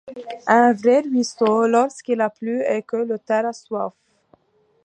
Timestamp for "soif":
3.53-3.93